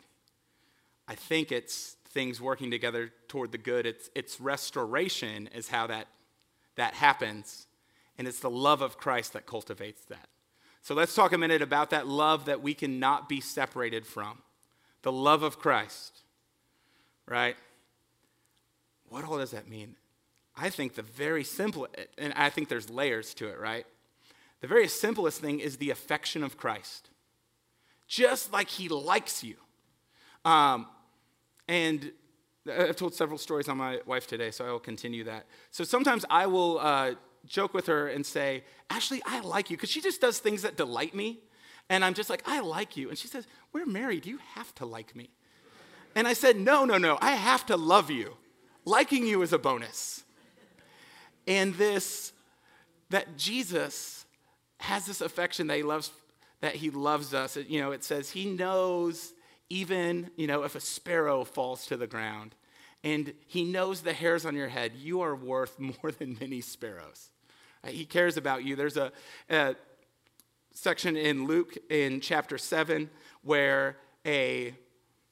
[1.07, 3.87] I think it's things working together toward the good.
[3.87, 6.07] It's, it's restoration, is how that,
[6.77, 7.67] that happens.
[8.19, 10.29] And it's the love of Christ that cultivates that.
[10.83, 14.39] So let's talk a minute about that love that we cannot be separated from
[15.03, 16.23] the love of Christ,
[17.27, 17.57] right?
[19.09, 19.97] What all does that mean?
[20.57, 21.87] I think the very simple,
[22.17, 23.87] and I think there's layers to it, right?
[24.61, 27.11] The very simplest thing is the affection of Christ,
[28.09, 29.55] just like he likes you.
[30.45, 30.87] Um,
[31.69, 32.11] and
[32.69, 35.47] I've told several stories on my wife today, so I will continue that.
[35.71, 37.13] So sometimes I will uh,
[37.47, 40.77] joke with her and say, Ashley, I like you, because she just does things that
[40.77, 41.41] delight me.
[41.91, 43.09] And I'm just like, I like you.
[43.09, 44.27] And she says, We're married.
[44.27, 45.31] You have to like me.
[46.15, 47.19] And I said, No, no, no.
[47.21, 48.37] I have to love you.
[48.85, 50.25] Liking you is a bonus.
[51.47, 52.33] And this,
[53.11, 54.27] that Jesus
[54.81, 56.11] has this affection that he loves,
[56.61, 57.57] that he loves us.
[57.57, 59.33] You know, it says he knows
[59.71, 62.55] even, you know, if a sparrow falls to the ground
[63.05, 67.31] and he knows the hairs on your head, you are worth more than many sparrows.
[67.85, 68.77] Uh, he cares about you.
[68.77, 69.13] There's a,
[69.49, 69.77] a
[70.73, 73.09] section in Luke in chapter 7
[73.43, 74.75] where a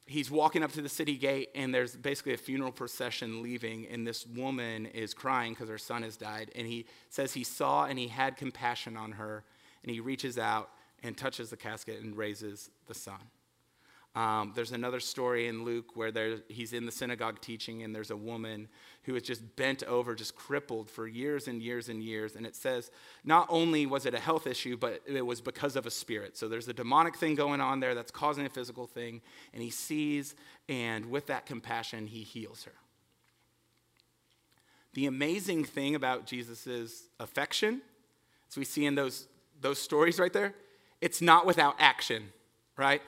[0.05, 4.07] he's walking up to the city gate and there's basically a funeral procession leaving and
[4.07, 7.99] this woman is crying because her son has died and he says he saw and
[7.99, 9.43] he had compassion on her
[9.83, 10.69] and he reaches out
[11.03, 13.19] and touches the casket and raises the son
[14.17, 18.09] um, there's another story in Luke where there, he's in the synagogue teaching, and there's
[18.09, 18.67] a woman
[19.03, 22.35] who is just bent over, just crippled for years and years and years.
[22.35, 22.89] And it says
[23.23, 26.35] not only was it a health issue, but it was because of a spirit.
[26.35, 29.21] So there's a demonic thing going on there that's causing a physical thing.
[29.53, 30.33] And he sees,
[30.67, 32.73] and with that compassion, he heals her.
[34.95, 37.83] The amazing thing about Jesus' affection,
[38.49, 39.27] as we see in those,
[39.61, 40.55] those stories right there,
[41.01, 42.29] it's not without action,
[42.77, 43.03] right?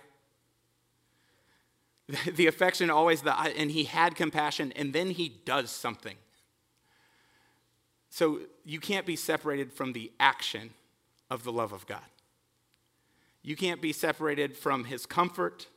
[2.34, 6.16] the affection always the and he had compassion and then he does something.
[8.10, 10.72] So you can't be separated from the action
[11.30, 12.02] of the love of god.
[13.44, 15.68] You can't be separated from his comfort.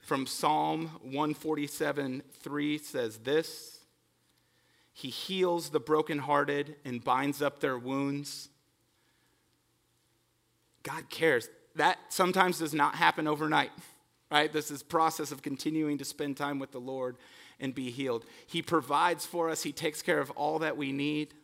[0.00, 3.80] From psalm 147 3 says this
[4.92, 8.48] he heals the brokenhearted and binds up their wounds.
[10.84, 11.48] God cares.
[11.74, 13.72] That sometimes does not happen overnight
[14.34, 14.52] right?
[14.52, 17.16] This is process of continuing to spend time with the Lord
[17.60, 18.24] and be healed.
[18.48, 21.34] He provides for us, He takes care of all that we need.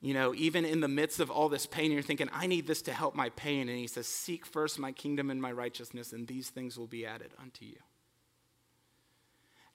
[0.00, 2.80] You know, even in the midst of all this pain, you're thinking, I need this
[2.82, 3.68] to help my pain.
[3.68, 7.04] And He says, Seek first my kingdom and my righteousness, and these things will be
[7.04, 7.76] added unto you.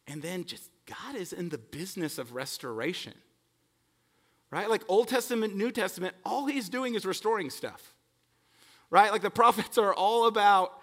[0.08, 3.14] And then just God is in the business of restoration,
[4.50, 4.68] right?
[4.68, 7.94] Like Old Testament, New Testament, all He's doing is restoring stuff,
[8.90, 9.12] right?
[9.12, 10.79] Like the prophets are all about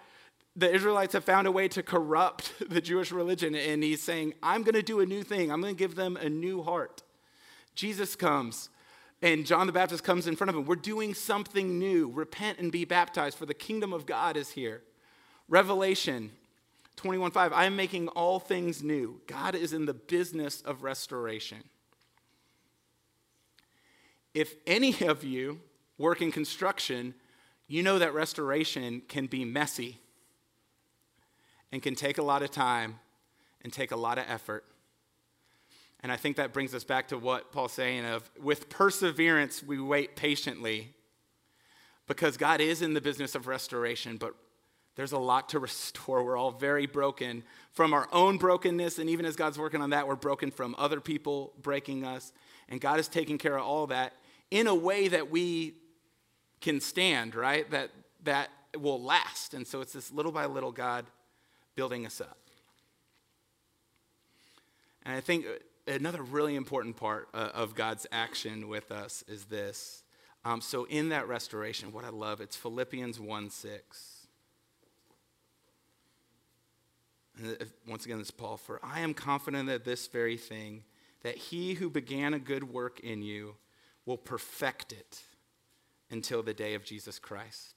[0.56, 4.62] the Israelites have found a way to corrupt the Jewish religion, and he's saying, I'm
[4.62, 5.52] going to do a new thing.
[5.52, 7.02] I'm going to give them a new heart.
[7.74, 8.70] Jesus comes,
[9.20, 10.64] and John the Baptist comes in front of him.
[10.64, 12.10] We're doing something new.
[12.10, 14.82] Repent and be baptized, for the kingdom of God is here.
[15.48, 16.32] Revelation
[16.96, 19.20] 21:5, I am making all things new.
[19.26, 21.62] God is in the business of restoration.
[24.32, 25.60] If any of you
[25.98, 27.14] work in construction,
[27.68, 30.00] you know that restoration can be messy
[31.72, 32.98] and can take a lot of time
[33.62, 34.64] and take a lot of effort.
[36.00, 39.80] And I think that brings us back to what Paul's saying of with perseverance we
[39.80, 40.94] wait patiently
[42.06, 44.34] because God is in the business of restoration, but
[44.94, 46.24] there's a lot to restore.
[46.24, 50.06] We're all very broken from our own brokenness, and even as God's working on that,
[50.06, 52.32] we're broken from other people breaking us.
[52.68, 54.14] And God is taking care of all that
[54.50, 55.74] in a way that we
[56.60, 57.70] can stand, right?
[57.70, 57.90] That
[58.24, 59.54] that will last.
[59.54, 61.06] And so it's this little by little God
[61.76, 62.38] building us up.
[65.04, 65.46] And I think
[65.86, 70.02] another really important part uh, of God's action with us is this.
[70.44, 74.26] Um, so, in that restoration, what I love, it's Philippians 1 6.
[77.38, 78.56] And once again, this is Paul.
[78.56, 80.84] For I am confident that this very thing,
[81.22, 83.56] that he who began a good work in you
[84.06, 85.22] will perfect it
[86.10, 87.75] until the day of Jesus Christ.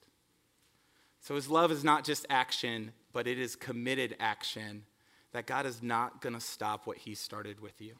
[1.20, 4.84] So his love is not just action, but it is committed action
[5.32, 7.94] that God is not going to stop what he started with you.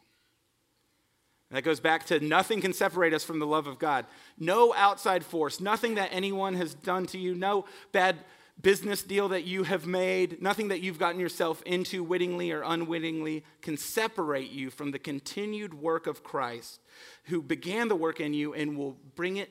[1.50, 4.06] And that goes back to nothing can separate us from the love of God.
[4.38, 8.16] No outside force, nothing that anyone has done to you, no bad
[8.62, 13.44] business deal that you have made, nothing that you've gotten yourself into wittingly or unwittingly
[13.62, 16.80] can separate you from the continued work of Christ
[17.24, 19.50] who began the work in you and will bring it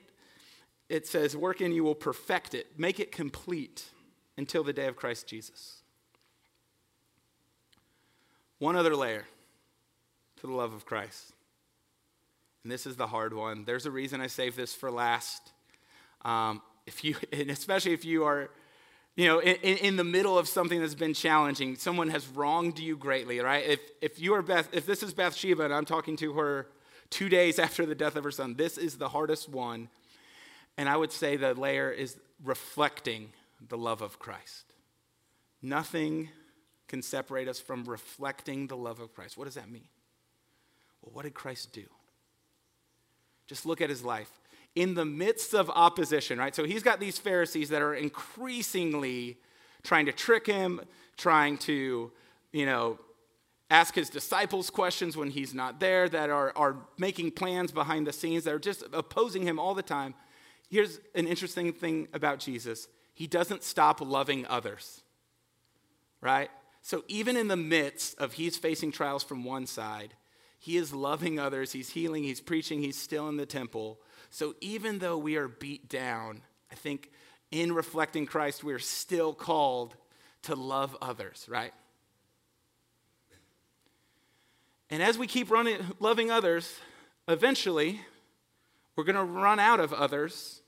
[0.90, 3.86] it says, Work in you will perfect it, make it complete
[4.38, 5.84] until the day of Christ Jesus.
[8.58, 9.24] one other layer
[10.42, 11.34] to the love of Christ.
[12.64, 13.64] And this is the hard one.
[13.66, 15.54] There's a reason I saved this for last.
[16.24, 18.50] Um, if you, and especially if you are,
[19.16, 22.96] you know, in, in, the middle of something that's been challenging, someone has wronged you
[22.96, 23.66] greatly, right?
[23.66, 26.68] If, if you are Beth, if this is Bathsheba and I'm talking to her
[27.10, 29.90] two days after the death of her son, this is the hardest one.
[30.80, 33.34] And I would say the layer is reflecting
[33.67, 34.63] the love of Christ.
[35.61, 36.30] Nothing
[36.88, 39.38] can separate us from reflecting the love of Christ.
[39.38, 39.89] What does that mean?
[41.01, 41.84] Well, what did Christ do?
[43.45, 44.32] Just look at his life.
[44.73, 46.55] In the midst of opposition, right?
[46.55, 49.38] So he's got these Pharisees that are increasingly
[49.84, 50.80] trying to trick him,
[51.17, 52.09] trying to,
[52.53, 52.99] you know,
[53.69, 58.13] ask his disciples questions when he's not there, that are, are making plans behind the
[58.13, 60.13] scenes, that are just opposing him all the time.
[60.70, 65.01] Here's an interesting thing about Jesus he doesn't stop loving others,
[66.22, 66.49] right?
[66.82, 70.13] So even in the midst of he's facing trials from one side,
[70.57, 73.99] he is loving others, he's healing, he's preaching, he's still in the temple.
[74.30, 76.41] So even though we are beat down,
[76.72, 77.11] I think
[77.51, 79.95] in reflecting Christ, we're still called
[80.43, 81.74] to love others, right?
[84.89, 86.74] And as we keep running, loving others,
[87.28, 88.01] eventually
[89.00, 90.62] we're going to run out of others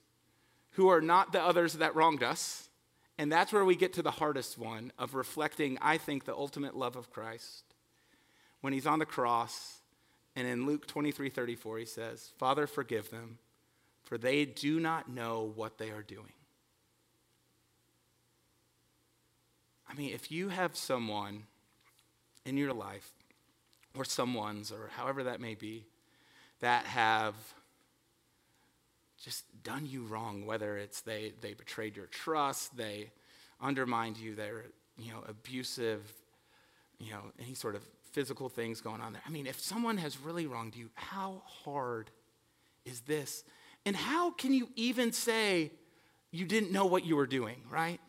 [0.76, 2.70] who are not the others that wronged us.
[3.18, 6.74] And that's where we get to the hardest one of reflecting, I think, the ultimate
[6.74, 7.66] love of Christ.
[8.62, 9.82] When he's on the cross
[10.34, 13.38] and in Luke 23 34, he says, Father, forgive them,
[14.06, 16.32] for they do not know what they are doing.
[19.90, 21.44] I mean, if you have someone
[22.46, 23.12] in your life,
[23.94, 25.84] or someone's, or however that may be,
[26.62, 27.36] that have
[29.24, 33.12] just done you wrong, whether it's they, they betrayed your trust, they
[33.62, 34.66] undermined you, they're
[34.98, 36.02] you know, abusive,
[37.00, 39.22] you know, any sort of physical things going on there.
[39.26, 42.12] I mean, if someone has really wronged you, how hard
[42.86, 43.44] is this?
[43.86, 45.72] And how can you even say
[46.32, 48.00] you didn't know what you were doing, right?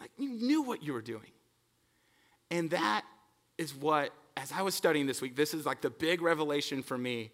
[0.00, 1.30] Like you knew what you were doing.
[2.50, 3.04] And that
[3.58, 6.96] is what, as I was studying this week, this is like the big revelation for
[6.98, 7.30] me.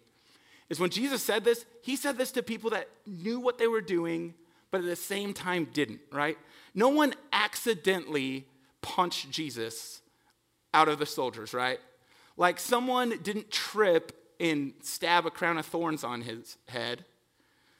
[0.69, 3.81] Is when Jesus said this, he said this to people that knew what they were
[3.81, 4.35] doing,
[4.71, 6.37] but at the same time didn't, right?
[6.75, 8.45] No one accidentally
[8.81, 10.01] punched Jesus
[10.73, 11.79] out of the soldiers, right?
[12.37, 17.03] Like someone didn't trip and stab a crown of thorns on his head.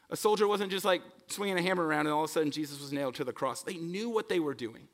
[0.10, 2.82] A soldier wasn't just like swinging a hammer around and all of a sudden Jesus
[2.82, 3.62] was nailed to the cross.
[3.62, 4.88] They knew what they were doing.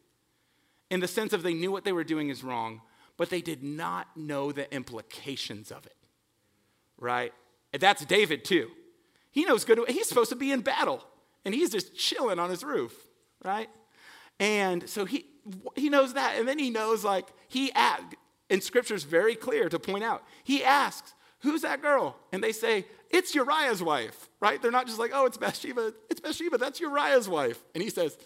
[0.92, 2.82] In the sense of they knew what they were doing is wrong,
[3.18, 5.96] but they did not know the implications of it.
[7.00, 7.34] Right?
[7.76, 8.72] And that's David too.
[9.32, 9.78] He knows good.
[9.90, 11.04] He's supposed to be in battle
[11.44, 12.96] and he's just chilling on his roof,
[13.44, 13.68] right?
[14.40, 15.26] And so he
[15.76, 17.74] he knows that, and then he knows like he
[18.50, 20.24] and scripture is very clear to point out.
[20.46, 22.16] He asks, Who's that girl?
[22.32, 24.62] And they say, It's Uriah's wife, right?
[24.62, 25.92] They're not just like, Oh, it's Bathsheba.
[26.10, 26.58] It's Bathsheba.
[26.58, 27.62] That's Uriah's wife.
[27.74, 28.18] And he says,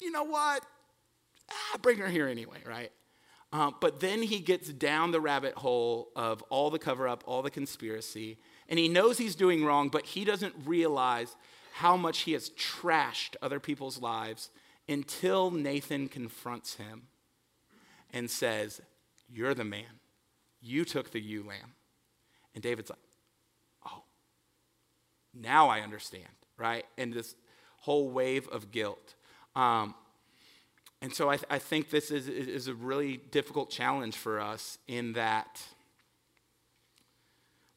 [0.00, 0.64] You know what?
[1.50, 2.90] Ah, bring her here anyway, right?
[3.52, 7.42] Um, but then he gets down the rabbit hole of all the cover up, all
[7.42, 8.38] the conspiracy,
[8.68, 11.36] and he knows he's doing wrong, but he doesn't realize
[11.74, 14.50] how much he has trashed other people's lives
[14.88, 17.02] until Nathan confronts him
[18.12, 18.80] and says,
[19.28, 20.00] you're the man.
[20.60, 21.74] You took the ewe lamb.
[22.54, 22.98] And David's like,
[23.86, 24.02] Oh,
[25.34, 26.24] now I understand,
[26.56, 26.84] right?
[26.96, 27.34] And this
[27.80, 29.14] whole wave of guilt.
[29.54, 29.94] Um,
[31.02, 34.78] and so I, th- I think this is, is a really difficult challenge for us
[34.88, 35.62] in that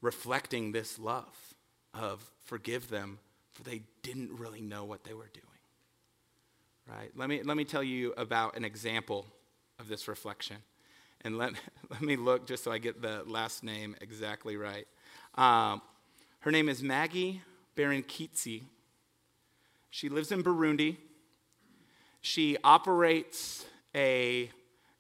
[0.02, 1.36] reflecting this love
[1.94, 3.20] of forgive them,
[3.52, 5.46] for they didn't really know what they were doing.
[6.88, 7.12] Right?
[7.16, 9.26] Let me, let me tell you about an example
[9.80, 10.58] of this reflection
[11.22, 11.54] and let,
[11.90, 14.88] let me look just so I get the last name exactly right.
[15.36, 15.82] Um,
[16.40, 17.42] her name is Maggie
[17.76, 18.64] Barankitse.
[19.90, 20.98] She lives in Burundi.
[22.30, 23.66] She operates
[23.96, 24.52] a,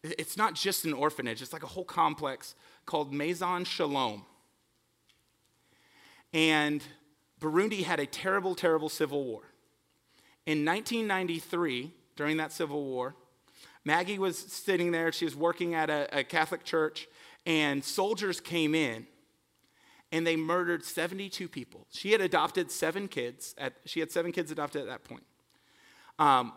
[0.01, 2.55] it's not just an orphanage, it's like a whole complex
[2.88, 4.25] called Maison Shalom.
[6.34, 6.82] And
[7.39, 9.43] Burundi had a terrible, terrible civil war.
[10.47, 13.13] In 1993, during that civil war,
[13.86, 17.07] Maggie was sitting there, she was working at a, a Catholic church,
[17.45, 19.05] and soldiers came in
[20.11, 21.86] and they murdered 72 people.
[21.91, 23.53] She had adopted seven kids.
[23.59, 25.23] At, she had seven kids adopted at that point.
[26.17, 26.53] Um,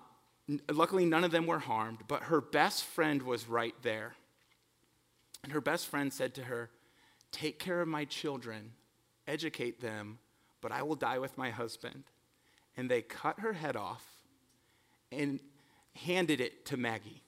[0.70, 4.14] luckily, none of them were harmed, but her best friend was right there.
[5.43, 6.70] And her best friend said to her,
[7.30, 8.72] Take care of my children,
[9.26, 10.18] educate them,
[10.61, 12.05] but I will die with my husband.
[12.76, 14.05] And they cut her head off
[15.11, 15.40] and
[15.95, 17.22] handed it to Maggie.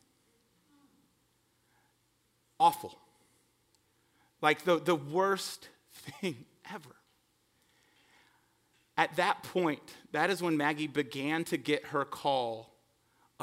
[2.58, 2.98] Awful.
[4.40, 6.96] Like the, the worst thing ever.
[8.96, 12.73] At that point, that is when Maggie began to get her call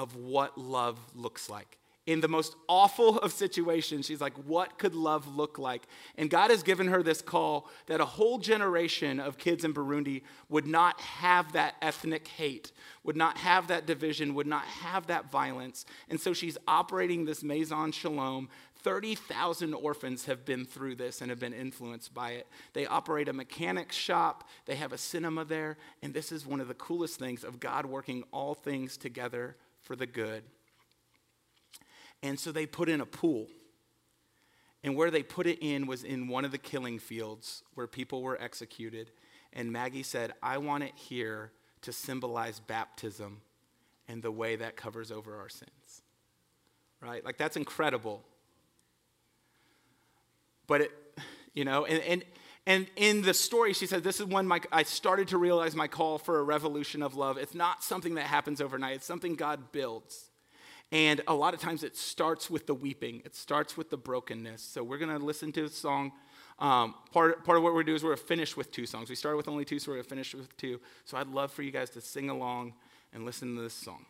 [0.02, 1.78] of what love looks like.
[2.08, 5.84] In the most awful of situations, she's like, What could love look like?
[6.18, 10.24] And God has given her this call that a whole generation of kids in Burundi
[10.50, 12.72] would not have that ethnic hate,
[13.04, 15.86] would not have that division, would not have that violence.
[16.10, 18.50] And so she's operating this Maison Shalom
[18.84, 22.48] 30,000 orphans have been through this and have been influenced by it.
[22.74, 26.68] They operate a mechanic shop, they have a cinema there, and this is one of
[26.68, 29.56] the coolest things of God working all things together
[29.92, 30.42] for the good.
[32.24, 33.48] And so they put in a pool.
[34.86, 38.22] And where they put it in was in one of the killing fields where people
[38.22, 39.12] were executed.
[39.52, 43.42] And Maggie said, I want it here to symbolize baptism
[44.08, 46.04] and the way that covers over our sins.
[47.02, 47.26] Right?
[47.26, 48.24] Like, that's incredible.
[50.68, 50.92] But it,
[51.54, 52.24] you know, and, and,
[52.68, 55.88] and in the story, she said, This is when my, I started to realize my
[55.88, 57.38] call for a revolution of love.
[57.38, 60.28] It's not something that happens overnight, it's something God builds.
[60.92, 64.62] And a lot of times it starts with the weeping, it starts with the brokenness.
[64.62, 66.12] So we're going to listen to the song.
[66.60, 68.72] Um, part, part of what we're going to do is we're going to finish with
[68.72, 69.10] two songs.
[69.10, 70.80] We started with only two, so we're going to finish with two.
[71.06, 72.74] So I'd love for you guys to sing along
[73.14, 74.06] and listen to this song.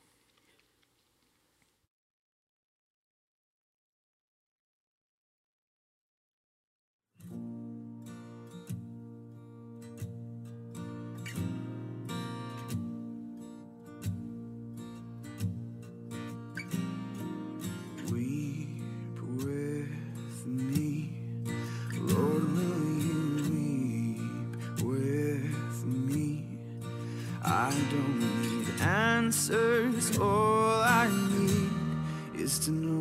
[29.31, 30.17] answers.
[30.19, 31.69] All I need
[32.35, 33.00] is to know.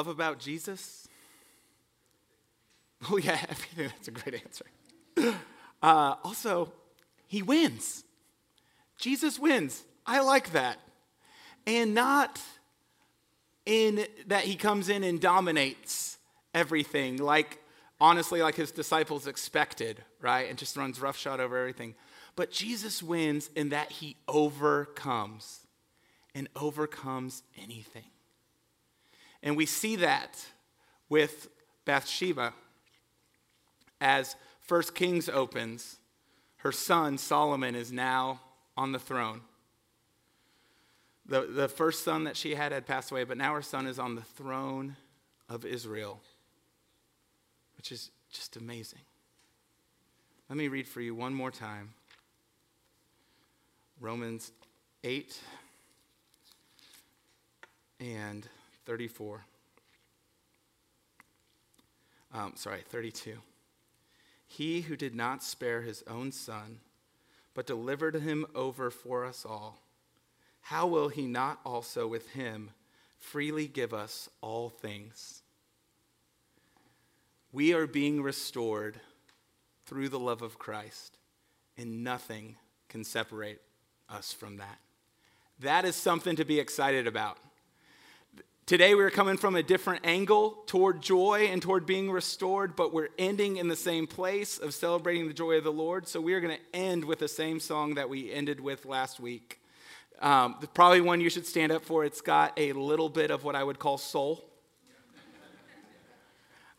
[0.00, 1.06] Love about Jesus?
[3.10, 3.40] Oh, yeah.
[3.78, 4.66] That's a great answer.
[5.82, 6.70] Uh, also,
[7.26, 8.04] he wins.
[8.98, 9.82] Jesus wins.
[10.04, 10.76] I like that.
[11.66, 12.38] And not
[13.64, 16.18] in that he comes in and dominates
[16.52, 17.62] everything, like
[17.98, 20.50] honestly, like his disciples expected, right?
[20.50, 21.94] And just runs roughshod over everything.
[22.36, 25.60] But Jesus wins in that he overcomes
[26.34, 28.10] and overcomes anything.
[29.42, 30.44] And we see that
[31.08, 31.48] with
[31.84, 32.52] Bathsheba.
[34.00, 35.98] As First Kings opens,
[36.58, 38.40] her son Solomon is now
[38.76, 39.42] on the throne.
[41.26, 43.98] The, the first son that she had had passed away, but now her son is
[43.98, 44.96] on the throne
[45.48, 46.20] of Israel,
[47.76, 49.00] which is just amazing.
[50.48, 51.94] Let me read for you one more time
[54.00, 54.50] Romans
[55.04, 55.38] 8
[58.00, 58.48] and
[58.90, 59.44] 34.
[62.34, 63.38] Um, sorry, 32.
[64.48, 66.80] He who did not spare his own son,
[67.54, 69.78] but delivered him over for us all,
[70.62, 72.70] how will he not also with him
[73.16, 75.42] freely give us all things?
[77.52, 78.98] We are being restored
[79.86, 81.16] through the love of Christ,
[81.78, 82.56] and nothing
[82.88, 83.60] can separate
[84.08, 84.80] us from that.
[85.60, 87.38] That is something to be excited about.
[88.70, 93.08] Today, we're coming from a different angle toward joy and toward being restored, but we're
[93.18, 96.06] ending in the same place of celebrating the joy of the Lord.
[96.06, 99.18] So, we are going to end with the same song that we ended with last
[99.18, 99.60] week.
[100.20, 102.04] Um, probably one you should stand up for.
[102.04, 104.44] It's got a little bit of what I would call soul.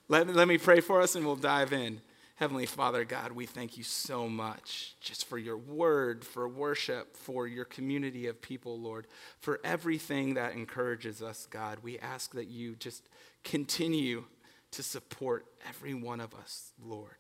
[0.08, 2.00] let, let me pray for us and we'll dive in.
[2.42, 7.46] Heavenly Father, God, we thank you so much just for your word, for worship, for
[7.46, 9.06] your community of people, Lord,
[9.38, 11.78] for everything that encourages us, God.
[11.84, 13.08] We ask that you just
[13.44, 14.24] continue
[14.72, 17.18] to support every one of us, Lord,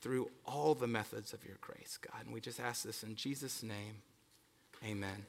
[0.00, 2.24] through all the methods of your grace, God.
[2.24, 4.02] And we just ask this in Jesus' name.
[4.84, 5.24] Amen.